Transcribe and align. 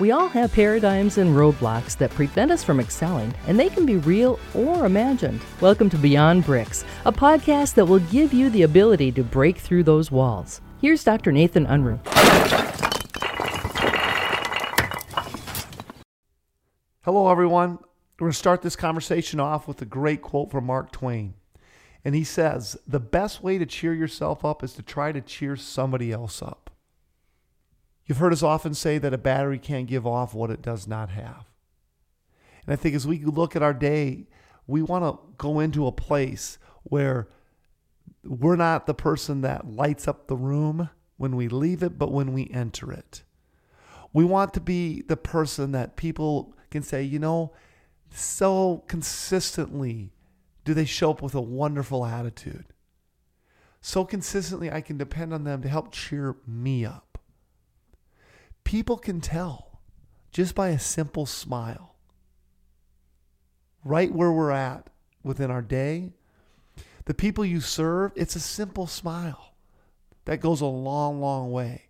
We 0.00 0.12
all 0.12 0.28
have 0.28 0.52
paradigms 0.52 1.18
and 1.18 1.34
roadblocks 1.34 1.98
that 1.98 2.12
prevent 2.12 2.52
us 2.52 2.62
from 2.62 2.78
excelling, 2.78 3.34
and 3.48 3.58
they 3.58 3.68
can 3.68 3.84
be 3.84 3.96
real 3.96 4.38
or 4.54 4.86
imagined. 4.86 5.40
Welcome 5.60 5.90
to 5.90 5.98
Beyond 5.98 6.44
Bricks, 6.44 6.84
a 7.04 7.10
podcast 7.10 7.74
that 7.74 7.84
will 7.84 7.98
give 7.98 8.32
you 8.32 8.48
the 8.48 8.62
ability 8.62 9.10
to 9.10 9.24
break 9.24 9.58
through 9.58 9.82
those 9.82 10.12
walls. 10.12 10.60
Here's 10.80 11.02
Dr. 11.02 11.32
Nathan 11.32 11.66
Unruh. 11.66 11.98
Hello, 17.02 17.28
everyone. 17.28 17.80
We're 18.20 18.26
going 18.26 18.32
to 18.32 18.38
start 18.38 18.62
this 18.62 18.76
conversation 18.76 19.40
off 19.40 19.66
with 19.66 19.82
a 19.82 19.84
great 19.84 20.22
quote 20.22 20.52
from 20.52 20.66
Mark 20.66 20.92
Twain. 20.92 21.34
And 22.04 22.14
he 22.14 22.22
says, 22.22 22.76
The 22.86 23.00
best 23.00 23.42
way 23.42 23.58
to 23.58 23.66
cheer 23.66 23.94
yourself 23.94 24.44
up 24.44 24.62
is 24.62 24.74
to 24.74 24.82
try 24.82 25.10
to 25.10 25.20
cheer 25.20 25.56
somebody 25.56 26.12
else 26.12 26.40
up. 26.40 26.70
You've 28.08 28.18
heard 28.18 28.32
us 28.32 28.42
often 28.42 28.72
say 28.72 28.96
that 28.96 29.12
a 29.12 29.18
battery 29.18 29.58
can't 29.58 29.86
give 29.86 30.06
off 30.06 30.32
what 30.32 30.50
it 30.50 30.62
does 30.62 30.88
not 30.88 31.10
have. 31.10 31.44
And 32.66 32.72
I 32.72 32.76
think 32.76 32.94
as 32.94 33.06
we 33.06 33.18
look 33.18 33.54
at 33.54 33.62
our 33.62 33.74
day, 33.74 34.26
we 34.66 34.80
want 34.80 35.04
to 35.04 35.20
go 35.36 35.60
into 35.60 35.86
a 35.86 35.92
place 35.92 36.58
where 36.84 37.28
we're 38.24 38.56
not 38.56 38.86
the 38.86 38.94
person 38.94 39.42
that 39.42 39.70
lights 39.70 40.08
up 40.08 40.26
the 40.26 40.36
room 40.36 40.88
when 41.18 41.36
we 41.36 41.48
leave 41.48 41.82
it, 41.82 41.98
but 41.98 42.10
when 42.10 42.32
we 42.32 42.50
enter 42.52 42.90
it. 42.92 43.22
We 44.14 44.24
want 44.24 44.54
to 44.54 44.60
be 44.60 45.02
the 45.02 45.16
person 45.16 45.72
that 45.72 45.96
people 45.96 46.54
can 46.70 46.82
say, 46.82 47.02
you 47.02 47.18
know, 47.18 47.52
so 48.10 48.84
consistently 48.88 50.12
do 50.64 50.72
they 50.72 50.86
show 50.86 51.10
up 51.10 51.20
with 51.20 51.34
a 51.34 51.40
wonderful 51.42 52.06
attitude. 52.06 52.66
So 53.80 54.04
consistently, 54.04 54.70
I 54.72 54.80
can 54.80 54.96
depend 54.96 55.34
on 55.34 55.44
them 55.44 55.62
to 55.62 55.68
help 55.68 55.92
cheer 55.92 56.36
me 56.46 56.84
up. 56.84 57.07
People 58.68 58.98
can 58.98 59.22
tell 59.22 59.80
just 60.30 60.54
by 60.54 60.68
a 60.68 60.78
simple 60.78 61.24
smile. 61.24 61.94
Right 63.82 64.12
where 64.12 64.30
we're 64.30 64.50
at 64.50 64.90
within 65.22 65.50
our 65.50 65.62
day, 65.62 66.12
the 67.06 67.14
people 67.14 67.46
you 67.46 67.62
serve, 67.62 68.12
it's 68.14 68.36
a 68.36 68.40
simple 68.40 68.86
smile 68.86 69.54
that 70.26 70.42
goes 70.42 70.60
a 70.60 70.66
long, 70.66 71.18
long 71.18 71.50
way. 71.50 71.84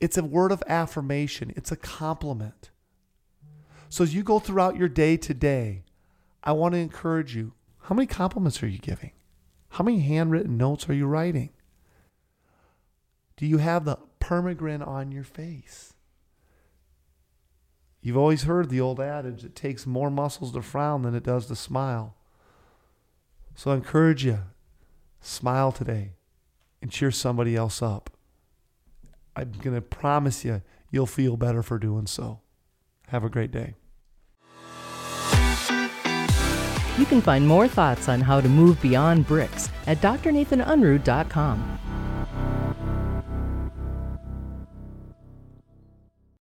It's 0.00 0.16
a 0.16 0.24
word 0.24 0.50
of 0.50 0.62
affirmation, 0.66 1.52
it's 1.56 1.70
a 1.70 1.76
compliment. 1.76 2.70
So 3.90 4.02
as 4.02 4.14
you 4.14 4.22
go 4.22 4.38
throughout 4.38 4.78
your 4.78 4.88
day 4.88 5.18
today, 5.18 5.82
I 6.42 6.52
want 6.52 6.72
to 6.72 6.78
encourage 6.78 7.36
you. 7.36 7.52
How 7.80 7.94
many 7.94 8.06
compliments 8.06 8.62
are 8.62 8.66
you 8.66 8.78
giving? 8.78 9.12
How 9.68 9.84
many 9.84 10.00
handwritten 10.00 10.56
notes 10.56 10.88
are 10.88 10.94
you 10.94 11.04
writing? 11.04 11.50
Do 13.36 13.44
you 13.44 13.58
have 13.58 13.84
the 13.84 13.98
permagrin 14.20 14.80
on 14.80 15.12
your 15.12 15.24
face? 15.24 15.93
You've 18.04 18.18
always 18.18 18.42
heard 18.42 18.68
the 18.68 18.82
old 18.82 19.00
adage 19.00 19.44
it 19.44 19.56
takes 19.56 19.86
more 19.86 20.10
muscles 20.10 20.52
to 20.52 20.60
frown 20.60 21.00
than 21.02 21.14
it 21.14 21.22
does 21.22 21.46
to 21.46 21.56
smile. 21.56 22.14
So 23.54 23.70
I 23.70 23.76
encourage 23.76 24.26
you, 24.26 24.40
smile 25.22 25.72
today 25.72 26.12
and 26.82 26.90
cheer 26.90 27.10
somebody 27.10 27.56
else 27.56 27.80
up. 27.80 28.10
I'm 29.34 29.52
going 29.62 29.74
to 29.74 29.80
promise 29.80 30.44
you, 30.44 30.60
you'll 30.90 31.06
feel 31.06 31.38
better 31.38 31.62
for 31.62 31.78
doing 31.78 32.06
so. 32.06 32.40
Have 33.08 33.24
a 33.24 33.30
great 33.30 33.50
day. 33.50 33.72
You 36.98 37.06
can 37.06 37.22
find 37.22 37.48
more 37.48 37.66
thoughts 37.66 38.10
on 38.10 38.20
how 38.20 38.38
to 38.42 38.48
move 38.50 38.82
beyond 38.82 39.26
bricks 39.26 39.70
at 39.86 40.02
drnathanunruh.com. 40.02 41.78